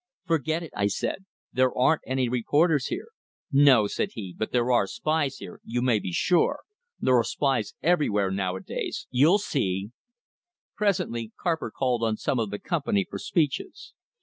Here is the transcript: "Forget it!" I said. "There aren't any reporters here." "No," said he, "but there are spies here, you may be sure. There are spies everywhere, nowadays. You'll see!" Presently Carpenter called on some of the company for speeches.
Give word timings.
"Forget 0.25 0.63
it!" 0.63 0.71
I 0.75 0.87
said. 0.87 1.25
"There 1.53 1.77
aren't 1.77 2.01
any 2.07 2.27
reporters 2.27 2.87
here." 2.87 3.09
"No," 3.51 3.85
said 3.85 4.09
he, 4.13 4.33
"but 4.35 4.51
there 4.51 4.71
are 4.71 4.87
spies 4.87 5.35
here, 5.37 5.61
you 5.63 5.83
may 5.83 5.99
be 5.99 6.11
sure. 6.11 6.61
There 6.99 7.15
are 7.19 7.23
spies 7.23 7.75
everywhere, 7.83 8.31
nowadays. 8.31 9.05
You'll 9.11 9.37
see!" 9.37 9.91
Presently 10.75 11.33
Carpenter 11.39 11.69
called 11.69 12.01
on 12.01 12.17
some 12.17 12.39
of 12.39 12.49
the 12.49 12.57
company 12.57 13.05
for 13.07 13.19
speeches. 13.19 13.93